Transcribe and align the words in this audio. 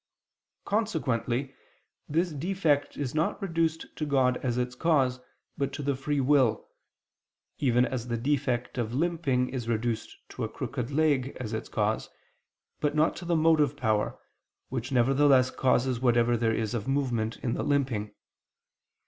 Consequently 0.65 1.53
this 2.09 2.31
defect 2.31 2.97
is 2.97 3.13
not 3.13 3.39
reduced 3.39 3.85
to 3.97 4.03
God 4.03 4.37
as 4.37 4.57
its 4.57 4.73
cause, 4.73 5.19
but 5.59 5.71
to 5.73 5.83
the 5.83 5.93
free 5.95 6.19
will: 6.19 6.67
even 7.59 7.85
as 7.85 8.07
the 8.07 8.17
defect 8.17 8.79
of 8.79 8.95
limping 8.95 9.49
is 9.49 9.69
reduced 9.69 10.17
to 10.29 10.43
a 10.43 10.49
crooked 10.49 10.89
leg 10.89 11.37
as 11.39 11.53
its 11.53 11.69
cause, 11.69 12.09
but 12.79 12.95
not 12.95 13.15
to 13.17 13.25
the 13.25 13.35
motive 13.35 13.77
power, 13.77 14.19
which 14.69 14.91
nevertheless 14.91 15.51
causes 15.51 15.99
whatever 15.99 16.35
there 16.35 16.51
is 16.51 16.73
of 16.73 16.87
movement 16.87 17.37
in 17.43 17.53
the 17.53 17.61
limping. 17.61 18.11